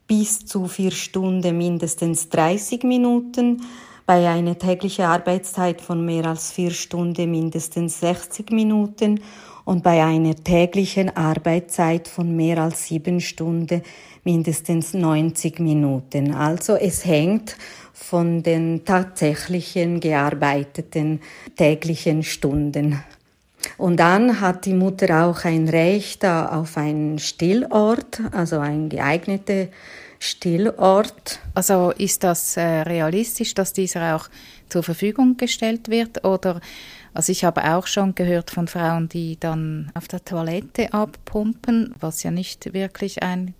bis 0.07 0.45
zu 0.45 0.67
vier 0.67 0.91
Stunden 0.91 1.57
mindestens 1.57 2.29
30 2.29 2.83
Minuten, 2.83 3.61
bei 4.09 4.27
einer 4.27 4.57
täglichen 4.57 5.05
Arbeitszeit 5.05 5.81
von 5.81 6.03
mehr 6.03 6.25
als 6.25 6.51
vier 6.51 6.71
Stunden 6.71 7.29
mindestens 7.29 7.99
60 7.99 8.49
Minuten 8.49 9.19
und 9.65 9.83
bei 9.83 10.03
einer 10.03 10.33
täglichen 10.33 11.15
Arbeitszeit 11.15 12.07
von 12.07 12.35
mehr 12.35 12.57
als 12.57 12.87
sieben 12.87 13.21
Stunden 13.21 13.83
mindestens 14.23 14.95
90 14.95 15.59
Minuten. 15.59 16.33
Also 16.33 16.73
es 16.73 17.05
hängt 17.05 17.55
von 17.93 18.41
den 18.41 18.83
tatsächlichen 18.83 19.99
gearbeiteten 19.99 21.19
täglichen 21.55 22.23
Stunden. 22.23 23.03
Und 23.77 23.97
dann 23.97 24.41
hat 24.41 24.65
die 24.65 24.73
Mutter 24.73 25.25
auch 25.25 25.43
ein 25.43 25.67
Recht 25.67 26.25
auf 26.25 26.77
einen 26.77 27.19
Stillort, 27.19 28.21
also 28.31 28.59
einen 28.59 28.89
geeigneten 28.89 29.69
Stillort. 30.19 31.39
Also 31.53 31.91
ist 31.91 32.23
das 32.23 32.57
äh, 32.57 32.61
realistisch, 32.61 33.53
dass 33.53 33.73
dieser 33.73 34.15
auch 34.15 34.29
zur 34.69 34.83
Verfügung 34.83 35.37
gestellt 35.37 35.89
wird? 35.89 36.25
Oder 36.25 36.61
also 37.13 37.31
ich 37.31 37.43
habe 37.43 37.63
auch 37.73 37.87
schon 37.87 38.15
gehört 38.15 38.51
von 38.51 38.67
Frauen, 38.67 39.09
die 39.09 39.39
dann 39.39 39.91
auf 39.93 40.07
der 40.07 40.23
Toilette 40.23 40.93
abpumpen, 40.93 41.95
was 41.99 42.23
ja 42.23 42.31
nicht 42.31 42.73
wirklich 42.73 43.23
ein 43.23 43.55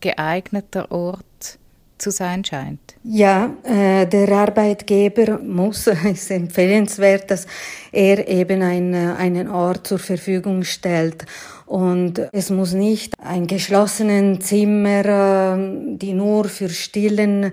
geeigneter 0.00 0.90
Ort 0.92 1.58
zu 2.04 2.10
sein 2.10 2.44
scheint. 2.44 2.96
Ja, 3.02 3.50
äh, 3.64 4.06
der 4.06 4.28
Arbeitgeber 4.28 5.38
muss, 5.38 5.86
ist 6.04 6.30
empfehlenswert, 6.30 7.30
dass 7.30 7.46
er 7.92 8.28
eben 8.28 8.60
ein, 8.60 8.92
äh, 8.92 9.14
einen 9.16 9.48
Ort 9.48 9.86
zur 9.86 9.98
Verfügung 9.98 10.64
stellt. 10.64 11.24
Und 11.64 12.20
es 12.32 12.50
muss 12.50 12.74
nicht 12.74 13.14
ein 13.18 13.46
geschlossenes 13.46 14.46
Zimmer, 14.46 15.04
äh, 15.06 15.96
die 15.96 16.12
nur 16.12 16.44
für 16.44 16.68
Stillen 16.68 17.52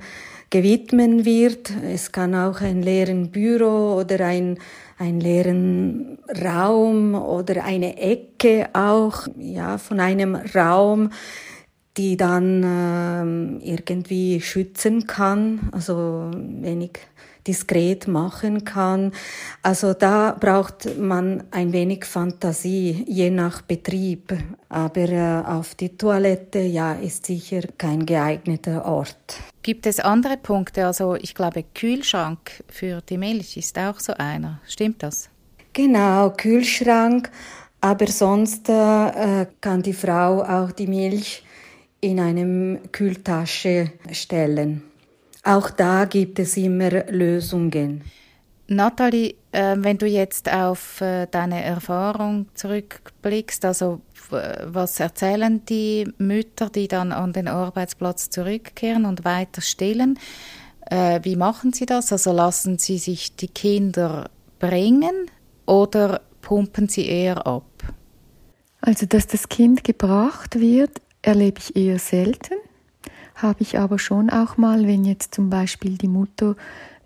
gewidmen 0.50 1.24
wird. 1.24 1.72
Es 1.90 2.12
kann 2.12 2.36
auch 2.36 2.60
ein 2.60 2.82
leeren 2.82 3.32
Büro 3.32 3.96
oder 3.96 4.26
ein 4.26 4.60
ein 4.98 5.20
leeren 5.20 6.20
Raum 6.46 7.16
oder 7.16 7.64
eine 7.64 7.98
Ecke 7.98 8.70
auch, 8.74 9.26
ja, 9.40 9.80
von 9.80 10.00
einem 10.00 10.36
Raum 10.36 11.10
die 11.98 12.16
dann 12.18 12.64
ähm, 12.66 13.60
irgendwie 13.62 14.40
schützen 14.42 15.08
kann, 15.08 15.70
also 15.72 16.32
wenig 16.34 17.00
diskret 17.48 18.08
machen 18.08 18.64
kann. 18.66 19.12
Also 19.64 19.94
da 19.94 20.36
braucht 20.40 20.98
man 20.98 21.44
ein 21.52 21.74
wenig 21.74 22.06
Fantasie, 22.06 23.04
je 23.08 23.30
nach 23.30 23.62
Betrieb. 23.62 24.34
Aber 24.70 25.10
äh, 25.10 25.44
auf 25.46 25.76
die 25.76 25.98
Toilette, 25.98 26.60
ja, 26.60 26.94
ist 26.94 27.26
sicher 27.26 27.62
kein 27.78 28.06
geeigneter 28.06 28.86
Ort. 28.86 29.40
Gibt 29.64 29.86
es 29.86 30.00
andere 30.00 30.38
Punkte? 30.38 30.86
Also 30.86 31.16
ich 31.16 31.36
glaube, 31.36 31.64
Kühlschrank 31.74 32.64
für 32.68 33.02
die 33.02 33.18
Milch 33.18 33.58
ist 33.58 33.78
auch 33.78 34.00
so 34.00 34.14
einer. 34.14 34.60
Stimmt 34.68 35.04
das? 35.04 35.30
Genau, 35.74 36.32
Kühlschrank. 36.32 37.32
Aber 37.84 38.06
sonst 38.06 38.70
äh, 38.70 39.48
kann 39.60 39.82
die 39.82 39.94
Frau 39.94 40.44
auch 40.44 40.72
die 40.72 40.86
Milch 40.86 41.44
in 42.02 42.20
einem 42.20 42.80
Kühltasche 42.92 43.92
stellen. 44.12 44.84
Auch 45.44 45.70
da 45.70 46.06
gibt 46.06 46.40
es 46.40 46.58
immer 46.58 46.90
Lösungen. 47.10 48.04
Nathalie, 48.68 49.36
äh, 49.52 49.76
wenn 49.78 49.98
du 49.98 50.06
jetzt 50.06 50.52
auf 50.52 51.02
äh, 51.02 51.28
deine 51.30 51.64
Erfahrung 51.64 52.48
zurückblickst, 52.54 53.66
also 53.66 54.02
was 54.30 55.00
erzählen 55.02 55.66
die 55.66 56.08
Mütter, 56.18 56.70
die 56.70 56.88
dann 56.88 57.12
an 57.12 57.34
den 57.34 57.50
Arbeitsplatz 57.50 58.30
zurückkehren 58.30 59.06
und 59.06 59.26
weiter 59.26 59.62
stillen? 59.62 60.18
Äh, 60.90 61.20
wie 61.24 61.36
machen 61.36 61.74
sie 61.74 61.86
das? 61.86 62.14
Also 62.14 62.32
lassen 62.32 62.78
sie 62.78 62.98
sich 62.98 63.36
die 63.36 63.50
Kinder 63.50 64.30
bringen 64.60 65.30
oder 65.66 66.22
pumpen 66.42 66.88
sie 66.88 67.08
eher 67.08 67.46
ab? 67.46 67.66
Also, 68.80 69.06
dass 69.06 69.28
das 69.28 69.50
Kind 69.50 69.84
gebracht 69.84 70.60
wird, 70.60 71.02
erlebe 71.22 71.60
ich 71.60 71.76
eher 71.76 72.00
selten, 72.00 72.56
habe 73.36 73.62
ich 73.62 73.80
aber 73.80 74.00
schon 74.00 74.30
auch 74.30 74.58
mal, 74.58 74.88
wenn 74.88 75.04
jetzt 75.04 75.34
zum 75.36 75.50
Beispiel 75.50 75.98
die 75.98 76.08
Mutter 76.08 76.56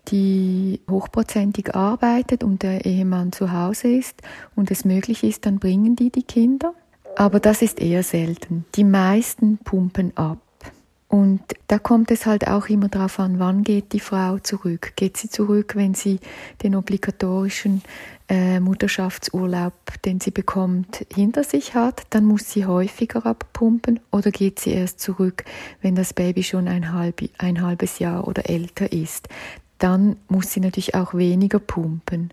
die 0.08 0.80
hochprozentig 0.88 1.74
arbeitet 1.74 2.44
und 2.44 2.62
der 2.62 2.84
Ehemann 2.84 3.32
zu 3.32 3.52
Hause 3.52 3.88
ist 3.88 4.22
und 4.54 4.70
es 4.70 4.84
möglich 4.84 5.24
ist, 5.24 5.46
dann 5.46 5.58
bringen 5.58 5.96
die 5.96 6.10
die 6.10 6.22
Kinder. 6.22 6.74
Aber 7.16 7.40
das 7.40 7.62
ist 7.62 7.80
eher 7.80 8.02
selten. 8.02 8.64
Die 8.74 8.84
meisten 8.84 9.58
pumpen 9.58 10.16
ab. 10.16 10.38
Und 11.08 11.40
da 11.68 11.78
kommt 11.78 12.10
es 12.10 12.26
halt 12.26 12.48
auch 12.48 12.68
immer 12.68 12.88
darauf 12.88 13.20
an, 13.20 13.38
wann 13.38 13.62
geht 13.62 13.92
die 13.92 14.00
Frau 14.00 14.38
zurück. 14.38 14.92
Geht 14.96 15.16
sie 15.16 15.28
zurück, 15.28 15.76
wenn 15.76 15.94
sie 15.94 16.18
den 16.64 16.74
obligatorischen 16.74 17.82
äh, 18.28 18.58
Mutterschaftsurlaub, 18.58 19.72
den 20.04 20.18
sie 20.18 20.32
bekommt, 20.32 21.06
hinter 21.14 21.44
sich 21.44 21.74
hat, 21.74 22.02
dann 22.10 22.24
muss 22.24 22.50
sie 22.50 22.66
häufiger 22.66 23.24
abpumpen 23.24 24.00
oder 24.10 24.32
geht 24.32 24.58
sie 24.58 24.72
erst 24.72 24.98
zurück, 24.98 25.44
wenn 25.80 25.94
das 25.94 26.12
Baby 26.12 26.42
schon 26.42 26.66
ein, 26.66 26.92
halb, 26.92 27.22
ein 27.38 27.62
halbes 27.62 28.00
Jahr 28.00 28.26
oder 28.26 28.50
älter 28.50 28.92
ist. 28.92 29.28
Dann 29.78 30.16
muss 30.28 30.52
sie 30.52 30.60
natürlich 30.60 30.96
auch 30.96 31.14
weniger 31.14 31.60
pumpen. 31.60 32.32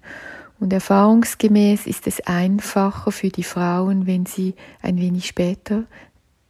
Und 0.59 0.73
erfahrungsgemäß 0.73 1.85
ist 1.87 2.07
es 2.07 2.21
einfacher 2.21 3.11
für 3.11 3.29
die 3.29 3.43
Frauen, 3.43 4.07
wenn 4.07 4.25
sie 4.25 4.55
ein 4.81 4.97
wenig 4.97 5.27
später 5.27 5.83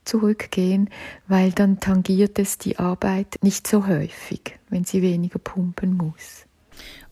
zurückgehen, 0.05 0.89
weil 1.27 1.51
dann 1.51 1.79
tangiert 1.79 2.39
es 2.39 2.57
die 2.57 2.79
Arbeit 2.79 3.39
nicht 3.41 3.67
so 3.67 3.87
häufig, 3.87 4.59
wenn 4.69 4.83
sie 4.83 5.01
weniger 5.01 5.39
pumpen 5.39 5.95
muss. 5.95 6.45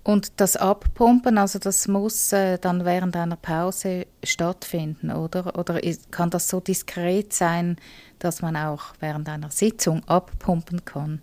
Und 0.03 0.39
das 0.39 0.55
Abpumpen, 0.55 1.37
also 1.37 1.59
das 1.59 1.87
muss 1.87 2.33
äh, 2.33 2.57
dann 2.57 2.85
während 2.85 3.15
einer 3.15 3.35
Pause 3.35 4.07
stattfinden, 4.23 5.11
oder? 5.11 5.57
Oder 5.59 5.83
ist, 5.83 6.11
kann 6.11 6.31
das 6.31 6.47
so 6.47 6.59
diskret 6.59 7.33
sein, 7.33 7.75
dass 8.17 8.41
man 8.41 8.55
auch 8.55 8.93
während 8.99 9.29
einer 9.29 9.51
Sitzung 9.51 10.03
abpumpen 10.07 10.85
kann? 10.85 11.21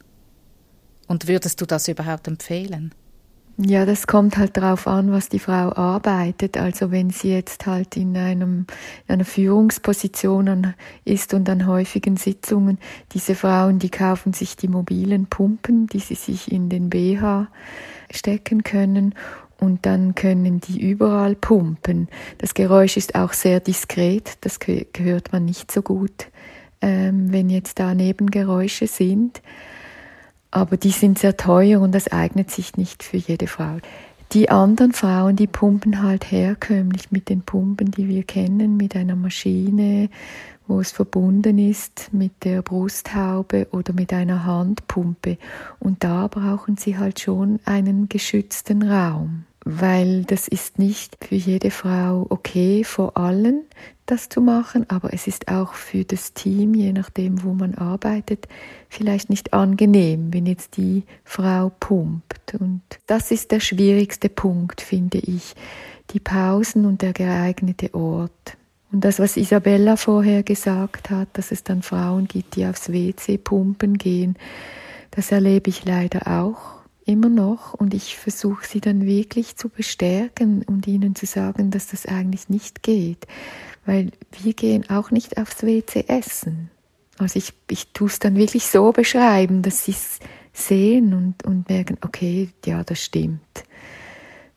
Und 1.09 1.27
würdest 1.27 1.61
du 1.61 1.67
das 1.67 1.89
überhaupt 1.89 2.29
empfehlen? 2.29 2.95
Ja, 3.61 3.85
das 3.85 4.07
kommt 4.07 4.37
halt 4.37 4.57
darauf 4.57 4.87
an, 4.87 5.11
was 5.11 5.29
die 5.29 5.41
Frau 5.41 5.73
arbeitet. 5.73 6.57
Also 6.57 6.93
wenn 6.93 7.11
sie 7.11 7.33
jetzt 7.33 7.67
halt 7.67 7.97
in, 7.97 8.17
einem, 8.17 8.67
in 9.09 9.15
einer 9.15 9.25
Führungsposition 9.25 10.75
ist 11.05 11.35
und 11.35 11.49
an 11.49 11.67
häufigen 11.67 12.17
Sitzungen, 12.17 12.79
diese 13.11 13.35
Frauen, 13.35 13.81
die 13.81 13.91
kaufen 13.91 14.33
sich 14.33 14.57
die 14.57 14.69
mobilen 14.69 15.27
Pumpen, 15.27 15.88
die 15.88 15.99
sie 15.99 16.15
sich 16.15 16.53
in 16.53 16.69
den 16.69 16.88
BH 16.88 17.49
stecken 18.12 18.62
können 18.62 19.17
und 19.59 19.87
dann 19.87 20.15
können 20.15 20.61
die 20.61 20.81
überall 20.81 21.35
pumpen. 21.35 22.07
Das 22.38 22.55
Geräusch 22.55 22.97
ist 22.97 23.17
auch 23.17 23.33
sehr 23.33 23.59
diskret, 23.59 24.38
das 24.43 24.61
gehört 24.61 25.33
man 25.33 25.45
nicht 25.45 25.73
so 25.73 25.83
gut, 25.83 26.29
ähm, 26.81 27.33
wenn 27.33 27.50
jetzt 27.50 27.81
da 27.81 27.93
Nebengeräusche 27.93 28.87
sind 28.87 29.43
aber 30.50 30.76
die 30.76 30.90
sind 30.90 31.19
sehr 31.19 31.37
teuer 31.37 31.81
und 31.81 31.95
das 31.95 32.09
eignet 32.09 32.50
sich 32.50 32.76
nicht 32.76 33.02
für 33.02 33.17
jede 33.17 33.47
Frau. 33.47 33.78
Die 34.33 34.50
anderen 34.50 34.93
Frauen, 34.93 35.37
die 35.37 35.47
pumpen 35.47 36.02
halt 36.02 36.31
herkömmlich 36.31 37.11
mit 37.11 37.28
den 37.28 37.43
Pumpen, 37.43 37.90
die 37.90 38.09
wir 38.09 38.25
kennen, 38.25 38.76
mit 38.76 38.95
einer 38.95 39.17
Maschine, 39.17 40.11
wo 40.67 40.81
es 40.81 40.93
verbunden 40.93 41.59
ist 41.59 42.11
mit 42.12 42.45
der 42.45 42.61
Brusthaube 42.61 43.69
oder 43.73 43.95
mit 43.95 44.12
einer 44.12 44.45
Handpumpe. 44.45 45.38
Und 45.78 46.05
da 46.05 46.28
brauchen 46.28 46.76
sie 46.76 46.99
halt 46.99 47.21
schon 47.21 47.59
einen 47.64 48.09
geschützten 48.11 48.83
Raum 48.83 49.45
weil 49.71 50.25
das 50.25 50.49
ist 50.49 50.78
nicht 50.78 51.19
für 51.23 51.35
jede 51.35 51.71
Frau 51.71 52.26
okay, 52.31 52.85
vor 52.85 53.19
allem 53.19 53.61
das 54.11 54.29
zu 54.29 54.41
machen, 54.41 54.87
aber 54.88 55.12
es 55.12 55.27
ist 55.27 55.49
auch 55.49 55.75
für 55.75 56.05
das 56.05 56.33
Team, 56.33 56.75
je 56.75 56.93
nachdem, 56.93 57.43
wo 57.45 57.53
man 57.53 57.75
arbeitet, 57.75 58.49
vielleicht 58.88 59.31
nicht 59.31 59.53
angenehm, 59.53 60.33
wenn 60.33 60.47
jetzt 60.47 60.77
die 60.77 61.05
Frau 61.25 61.71
pumpt. 61.79 62.55
Und 62.59 62.83
das 63.07 63.31
ist 63.31 63.53
der 63.53 63.61
schwierigste 63.61 64.29
Punkt, 64.29 64.81
finde 64.81 65.19
ich, 65.19 65.55
die 66.11 66.21
Pausen 66.21 66.87
und 66.87 67.03
der 67.03 67.12
geeignete 67.12 67.95
Ort. 67.95 68.57
Und 68.91 69.05
das, 69.05 69.19
was 69.19 69.37
Isabella 69.37 69.97
vorher 69.97 70.43
gesagt 70.43 71.11
hat, 71.11 71.29
dass 71.35 71.53
es 71.53 71.62
dann 71.62 71.83
Frauen 71.83 72.27
gibt, 72.27 72.57
die 72.57 72.65
aufs 72.65 72.91
WC 72.91 73.37
pumpen 73.37 73.99
gehen, 73.99 74.37
das 75.11 75.31
erlebe 75.31 75.69
ich 75.69 75.85
leider 75.85 76.26
auch 76.26 76.78
immer 77.04 77.28
noch 77.28 77.75
und 77.75 77.95
ich 77.95 78.17
versuche 78.17 78.67
sie 78.67 78.80
dann 78.80 79.06
wirklich 79.06 79.56
zu 79.56 79.71
bestärken 79.71 80.63
und 80.63 80.87
ihnen 80.87 81.15
zu 81.15 81.25
sagen, 81.26 81.71
dass 81.71 81.89
das 81.89 82.06
eigentlich 82.06 82.50
nicht 82.50 82.82
geht, 82.82 83.26
weil 83.89 84.13
wir 84.43 84.53
gehen 84.53 84.89
auch 84.91 85.11
nicht 85.11 85.39
aufs 85.39 85.63
WC 85.63 86.05
essen. 86.09 86.71
Also 87.19 87.39
ich, 87.39 87.53
ich 87.71 87.93
tue 87.93 88.09
es 88.09 88.19
dann 88.19 88.37
wirklich 88.37 88.67
so 88.67 88.93
beschreiben, 88.93 89.63
dass 89.63 89.85
sie 89.85 89.93
es 89.93 90.21
sehen 90.53 91.15
und, 91.15 91.45
und 91.45 91.69
merken, 91.69 91.99
okay, 92.05 92.51
ja, 92.65 92.85
das 92.85 93.03
stimmt. 93.03 93.65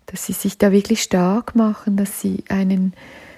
Dass 0.06 0.26
sie 0.26 0.34
sich 0.34 0.58
da 0.58 0.72
wirklich 0.72 1.02
stark 1.02 1.56
machen, 1.56 1.96
dass 1.96 2.22
sie 2.22 2.44
einen 2.50 2.94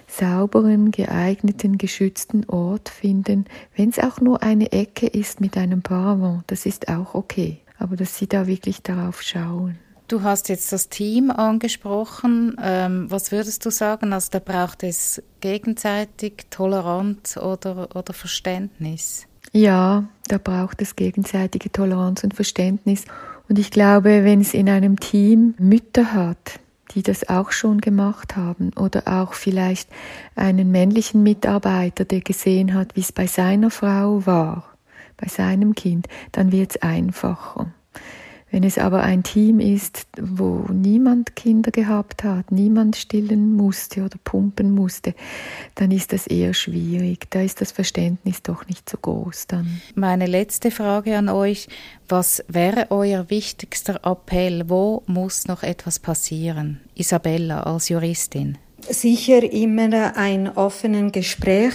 sauberen, 0.07 0.91
geeigneten, 0.91 1.77
geschützten 1.77 2.49
Ort 2.49 2.89
finden, 2.89 3.45
wenn 3.75 3.89
es 3.89 3.99
auch 3.99 4.19
nur 4.19 4.43
eine 4.43 4.71
Ecke 4.71 5.07
ist 5.07 5.41
mit 5.41 5.57
einem 5.57 5.81
Paravent, 5.81 6.43
das 6.47 6.65
ist 6.65 6.89
auch 6.89 7.13
okay 7.13 7.63
aber 7.83 7.97
dass 7.97 8.17
sie 8.17 8.27
da 8.27 8.47
wirklich 8.47 8.81
darauf 8.81 9.21
schauen. 9.21 9.77
Du 10.07 10.21
hast 10.21 10.49
jetzt 10.49 10.71
das 10.71 10.89
Team 10.89 11.31
angesprochen. 11.31 12.55
Ähm, 12.61 13.09
was 13.09 13.31
würdest 13.31 13.65
du 13.65 13.69
sagen? 13.69 14.13
Also 14.13 14.29
da 14.31 14.39
braucht 14.39 14.83
es 14.83 15.21
gegenseitig 15.39 16.45
Toleranz 16.49 17.37
oder, 17.37 17.95
oder 17.95 18.13
Verständnis? 18.13 19.27
Ja, 19.53 20.05
da 20.27 20.37
braucht 20.37 20.81
es 20.81 20.95
gegenseitige 20.95 21.71
Toleranz 21.71 22.23
und 22.23 22.33
Verständnis. 22.33 23.05
Und 23.47 23.59
ich 23.59 23.71
glaube, 23.71 24.23
wenn 24.23 24.41
es 24.41 24.53
in 24.53 24.69
einem 24.69 24.99
Team 24.99 25.53
Mütter 25.57 26.13
hat, 26.13 26.59
die 26.91 27.03
das 27.03 27.29
auch 27.29 27.51
schon 27.51 27.81
gemacht 27.81 28.35
haben 28.35 28.71
oder 28.75 29.07
auch 29.07 29.33
vielleicht 29.33 29.89
einen 30.35 30.71
männlichen 30.71 31.23
Mitarbeiter, 31.23 32.05
der 32.05 32.21
gesehen 32.21 32.73
hat, 32.73 32.95
wie 32.95 33.01
es 33.01 33.11
bei 33.11 33.27
seiner 33.27 33.71
Frau 33.71 34.25
war, 34.25 34.75
bei 35.17 35.27
seinem 35.27 35.75
Kind, 35.75 36.07
dann 36.31 36.51
wird 36.51 36.71
es 36.71 36.81
einfacher. 36.81 37.71
Wenn 38.53 38.63
es 38.63 38.77
aber 38.77 39.01
ein 39.01 39.23
Team 39.23 39.59
ist, 39.59 40.05
wo 40.21 40.67
niemand 40.71 41.35
Kinder 41.35 41.71
gehabt 41.71 42.23
hat, 42.23 42.51
niemand 42.51 42.95
stillen 42.95 43.55
musste 43.55 44.03
oder 44.03 44.19
pumpen 44.23 44.69
musste, 44.69 45.15
dann 45.73 45.89
ist 45.89 46.13
das 46.13 46.27
eher 46.27 46.53
schwierig. 46.53 47.31
Da 47.31 47.41
ist 47.41 47.61
das 47.61 47.71
Verständnis 47.71 48.43
doch 48.43 48.67
nicht 48.67 48.87
so 48.87 48.99
groß 48.99 49.47
dann. 49.47 49.81
Meine 49.95 50.27
letzte 50.27 50.69
Frage 50.69 51.17
an 51.17 51.29
euch, 51.29 51.67
was 52.07 52.43
wäre 52.47 52.91
euer 52.91 53.27
wichtigster 53.31 54.01
Appell? 54.03 54.69
Wo 54.69 55.01
muss 55.07 55.47
noch 55.47 55.63
etwas 55.63 55.97
passieren? 55.97 56.79
Isabella 56.93 57.63
als 57.63 57.89
Juristin. 57.89 58.59
Sicher 58.81 59.51
immer 59.51 60.15
ein 60.15 60.47
offenes 60.47 61.11
Gespräch 61.11 61.73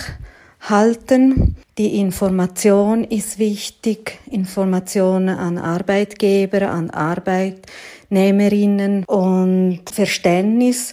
halten. 0.60 1.56
Die 1.78 2.00
Information 2.00 3.04
ist 3.04 3.38
wichtig, 3.38 4.18
Information 4.32 5.28
an 5.28 5.58
Arbeitgeber, 5.58 6.70
an 6.70 6.90
Arbeitnehmerinnen 6.90 9.04
und 9.04 9.82
Verständnis. 9.88 10.92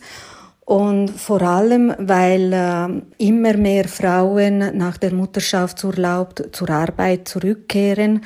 Und 0.64 1.10
vor 1.10 1.42
allem, 1.42 1.92
weil 1.98 2.54
äh, 2.54 2.88
immer 3.18 3.58
mehr 3.58 3.88
Frauen 3.88 4.78
nach 4.78 4.98
der 4.98 5.12
Mutterschaftsurlaub 5.12 6.50
zur 6.52 6.70
Arbeit 6.70 7.28
zurückkehren. 7.28 8.22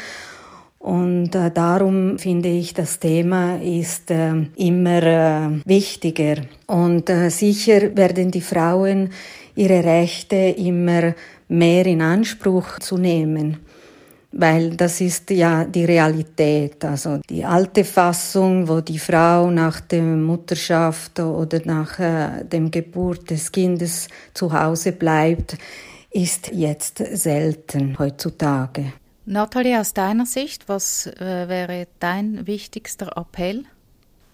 Und 0.80 1.36
äh, 1.36 1.52
darum 1.52 2.20
finde 2.20 2.50
ich, 2.50 2.74
das 2.74 3.00
Thema 3.00 3.58
ist 3.62 4.12
äh, 4.12 4.34
immer 4.58 5.04
äh, 5.04 5.62
wichtiger. 5.64 6.42
Und 6.68 7.10
äh, 7.10 7.30
sicher 7.30 7.96
werden 7.96 8.32
die 8.32 8.42
Frauen 8.42 9.12
ihre 9.56 9.84
Rechte 9.84 10.56
immer 10.58 11.14
mehr 11.50 11.86
in 11.86 12.02
Anspruch 12.02 12.80
zu 12.80 12.98
nehmen. 12.98 13.58
Weil 14.32 14.76
das 14.76 15.02
ist 15.02 15.32
ja 15.32 15.66
die 15.66 15.86
Realität. 15.86 16.86
Also 16.86 17.20
die 17.30 17.44
alte 17.44 17.84
Fassung, 17.84 18.68
wo 18.68 18.80
die 18.80 19.00
Frau 19.00 19.50
nach 19.50 19.82
der 19.82 20.04
Mutterschaft 20.04 21.20
oder 21.20 21.60
nach 21.66 22.00
äh, 22.00 22.46
dem 22.46 22.70
Geburt 22.70 23.32
des 23.32 23.52
Kindes 23.52 24.08
zu 24.34 24.54
Hause 24.54 24.92
bleibt, 24.92 25.58
ist 26.12 26.52
jetzt 26.54 26.98
selten 27.14 27.98
heutzutage. 27.98 28.94
Nathalie, 29.26 29.80
aus 29.80 29.94
deiner 29.94 30.26
Sicht, 30.26 30.70
was 30.70 31.06
äh, 31.06 31.48
wäre 31.48 31.88
dein 32.00 32.48
wichtigster 32.48 33.16
Appell? 33.16 33.66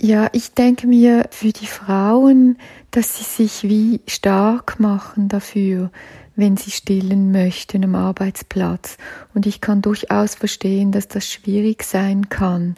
Ja, 0.01 0.29
ich 0.33 0.53
denke 0.53 0.87
mir 0.87 1.27
für 1.31 1.51
die 1.51 1.67
Frauen, 1.67 2.57
dass 2.91 3.17
sie 3.17 3.23
sich 3.23 3.63
wie 3.63 4.01
stark 4.07 4.79
machen 4.79 5.29
dafür, 5.29 5.89
wenn 6.35 6.57
sie 6.57 6.71
stillen 6.71 7.31
möchten 7.31 7.83
am 7.83 7.95
Arbeitsplatz. 7.95 8.97
Und 9.33 9.45
ich 9.45 9.61
kann 9.61 9.81
durchaus 9.81 10.35
verstehen, 10.35 10.91
dass 10.91 11.07
das 11.07 11.31
schwierig 11.31 11.83
sein 11.83 12.29
kann, 12.29 12.75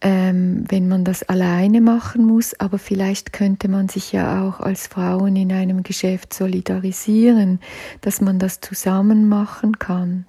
ähm, 0.00 0.64
wenn 0.68 0.88
man 0.88 1.04
das 1.04 1.22
alleine 1.22 1.80
machen 1.80 2.24
muss. 2.24 2.58
Aber 2.58 2.78
vielleicht 2.78 3.32
könnte 3.32 3.68
man 3.68 3.88
sich 3.88 4.12
ja 4.12 4.42
auch 4.42 4.60
als 4.60 4.86
Frauen 4.86 5.36
in 5.36 5.52
einem 5.52 5.82
Geschäft 5.82 6.34
solidarisieren, 6.34 7.60
dass 8.00 8.20
man 8.20 8.38
das 8.38 8.60
zusammen 8.60 9.28
machen 9.28 9.78
kann. 9.78 10.26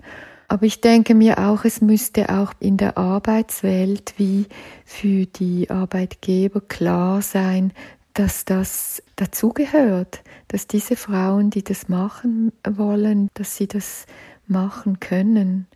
Aber 0.49 0.65
ich 0.65 0.79
denke 0.79 1.13
mir 1.13 1.39
auch, 1.39 1.65
es 1.65 1.81
müsste 1.81 2.29
auch 2.29 2.53
in 2.59 2.77
der 2.77 2.97
Arbeitswelt 2.97 4.13
wie 4.15 4.45
für 4.85 5.25
die 5.25 5.69
Arbeitgeber 5.69 6.61
klar 6.61 7.21
sein, 7.21 7.73
dass 8.17 8.45
das 8.45 9.03
dazugehört, 9.15 10.23
dass 10.47 10.65
diese 10.65 10.95
Frauen, 10.95 11.51
die 11.51 11.63
das 11.63 11.87
machen 11.87 12.51
wollen, 12.67 13.29
dass 13.35 13.57
sie 13.57 13.67
das 13.67 14.07
machen 14.47 14.99
können. 14.99 15.67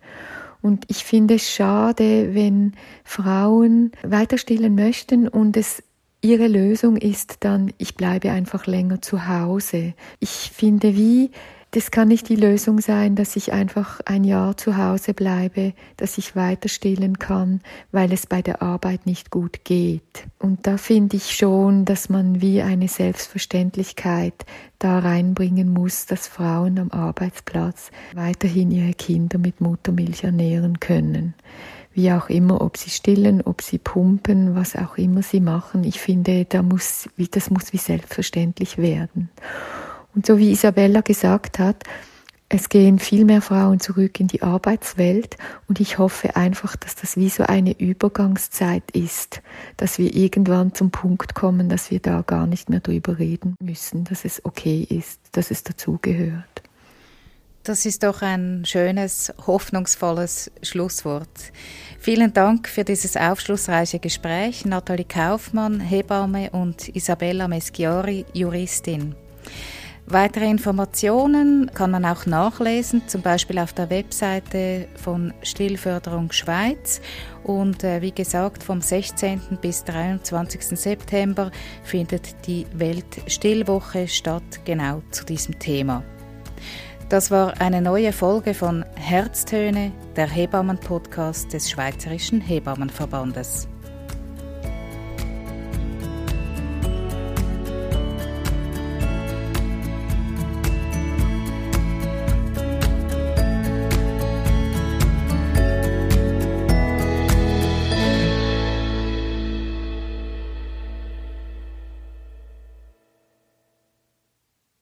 Und 0.60 0.84
ich 0.88 1.04
finde 1.04 1.34
es 1.34 1.48
schade, 1.48 2.34
wenn 2.34 2.72
Frauen 3.04 3.92
weiter 4.02 4.38
stillen 4.38 4.74
möchten 4.74 5.28
und 5.28 5.56
es 5.56 5.84
ihre 6.20 6.48
Lösung 6.48 6.96
ist 6.96 7.36
dann, 7.40 7.72
ich 7.78 7.94
bleibe 7.94 8.32
einfach 8.32 8.66
länger 8.66 9.00
zu 9.00 9.28
Hause. 9.28 9.94
Ich 10.18 10.50
finde, 10.52 10.96
wie 10.96 11.30
das 11.72 11.90
kann 11.90 12.08
nicht 12.08 12.28
die 12.28 12.36
Lösung 12.36 12.80
sein, 12.80 13.16
dass 13.16 13.34
ich 13.34 13.52
einfach 13.52 14.00
ein 14.04 14.24
Jahr 14.24 14.58
zu 14.58 14.76
Hause 14.76 15.14
bleibe, 15.14 15.72
dass 15.96 16.18
ich 16.18 16.36
weiter 16.36 16.68
stillen 16.68 17.18
kann, 17.18 17.62
weil 17.92 18.12
es 18.12 18.26
bei 18.26 18.42
der 18.42 18.60
Arbeit 18.60 19.06
nicht 19.06 19.30
gut 19.30 19.64
geht. 19.64 20.24
Und 20.38 20.66
da 20.66 20.76
finde 20.76 21.16
ich 21.16 21.34
schon, 21.34 21.86
dass 21.86 22.10
man 22.10 22.42
wie 22.42 22.60
eine 22.60 22.88
Selbstverständlichkeit 22.88 24.44
da 24.78 24.98
reinbringen 24.98 25.72
muss, 25.72 26.04
dass 26.04 26.28
Frauen 26.28 26.78
am 26.78 26.90
Arbeitsplatz 26.90 27.90
weiterhin 28.14 28.70
ihre 28.70 28.92
Kinder 28.92 29.38
mit 29.38 29.62
Muttermilch 29.62 30.24
ernähren 30.24 30.78
können 30.78 31.34
wie 31.94 32.10
auch 32.10 32.30
immer, 32.30 32.62
ob 32.62 32.78
sie 32.78 32.88
stillen, 32.88 33.42
ob 33.42 33.60
sie 33.60 33.76
pumpen, 33.76 34.54
was 34.54 34.76
auch 34.76 34.96
immer 34.96 35.22
sie 35.22 35.40
machen. 35.40 35.84
Ich 35.84 36.00
finde, 36.00 36.46
da 36.46 36.62
muss, 36.62 37.06
das 37.30 37.50
muss 37.50 37.74
wie 37.74 37.78
selbstverständlich 37.78 38.78
werden. 38.78 39.28
Und 40.14 40.26
so 40.26 40.38
wie 40.38 40.52
Isabella 40.52 41.00
gesagt 41.00 41.58
hat, 41.58 41.84
es 42.54 42.68
gehen 42.68 42.98
viel 42.98 43.24
mehr 43.24 43.40
Frauen 43.40 43.80
zurück 43.80 44.20
in 44.20 44.26
die 44.26 44.42
Arbeitswelt 44.42 45.38
und 45.68 45.80
ich 45.80 45.96
hoffe 45.96 46.36
einfach, 46.36 46.76
dass 46.76 46.94
das 46.94 47.16
wie 47.16 47.30
so 47.30 47.44
eine 47.44 47.72
Übergangszeit 47.80 48.90
ist, 48.90 49.40
dass 49.78 49.96
wir 49.96 50.14
irgendwann 50.14 50.74
zum 50.74 50.90
Punkt 50.90 51.34
kommen, 51.34 51.70
dass 51.70 51.90
wir 51.90 51.98
da 51.98 52.20
gar 52.20 52.46
nicht 52.46 52.68
mehr 52.68 52.80
drüber 52.80 53.18
reden 53.18 53.56
müssen, 53.58 54.04
dass 54.04 54.26
es 54.26 54.44
okay 54.44 54.86
ist, 54.86 55.18
dass 55.32 55.50
es 55.50 55.62
dazugehört. 55.62 56.62
Das 57.62 57.86
ist 57.86 58.02
doch 58.02 58.20
ein 58.20 58.64
schönes, 58.66 59.32
hoffnungsvolles 59.46 60.50
Schlusswort. 60.62 61.52
Vielen 61.98 62.34
Dank 62.34 62.68
für 62.68 62.84
dieses 62.84 63.16
aufschlussreiche 63.16 63.98
Gespräch, 63.98 64.66
Nathalie 64.66 65.06
Kaufmann, 65.06 65.80
Hebamme 65.80 66.50
und 66.50 66.94
Isabella 66.94 67.48
Meschiori, 67.48 68.26
Juristin. 68.34 69.14
Weitere 70.06 70.46
Informationen 70.46 71.70
kann 71.72 71.90
man 71.92 72.04
auch 72.04 72.26
nachlesen, 72.26 73.06
zum 73.06 73.22
Beispiel 73.22 73.58
auf 73.58 73.72
der 73.72 73.88
Webseite 73.88 74.88
von 74.96 75.32
Stillförderung 75.42 76.32
Schweiz. 76.32 77.00
Und 77.44 77.84
äh, 77.84 78.02
wie 78.02 78.12
gesagt, 78.12 78.62
vom 78.62 78.80
16. 78.80 79.40
bis 79.60 79.84
23. 79.84 80.78
September 80.78 81.50
findet 81.84 82.46
die 82.46 82.66
Weltstillwoche 82.74 84.08
statt, 84.08 84.42
genau 84.64 85.02
zu 85.12 85.24
diesem 85.24 85.58
Thema. 85.58 86.02
Das 87.08 87.30
war 87.30 87.60
eine 87.60 87.80
neue 87.80 88.12
Folge 88.12 88.54
von 88.54 88.84
Herztöne, 88.96 89.92
der 90.16 90.28
Hebammen-Podcast 90.28 91.52
des 91.52 91.70
Schweizerischen 91.70 92.40
Hebammenverbandes. 92.40 93.68